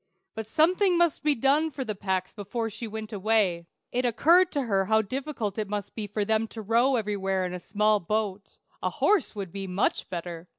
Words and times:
But 0.33 0.49
something 0.49 0.97
must 0.97 1.21
be 1.21 1.35
done 1.35 1.69
for 1.69 1.85
the 1.85 1.93
Pecks 1.93 2.33
before 2.33 2.71
she 2.71 2.87
went 2.87 3.13
away. 3.13 3.67
It 3.91 4.03
occurred 4.03 4.51
to 4.53 4.63
her 4.63 4.85
how 4.85 5.03
difficult 5.03 5.59
it 5.59 5.69
must 5.69 5.93
be 5.93 6.07
for 6.07 6.25
them 6.25 6.47
to 6.47 6.61
row 6.63 6.95
everywhere 6.95 7.45
in 7.45 7.53
a 7.53 7.59
small 7.59 7.99
boat. 7.99 8.57
A 8.81 8.89
horse 8.89 9.35
would 9.35 9.51
be 9.51 9.67
much 9.67 10.09
better. 10.09 10.47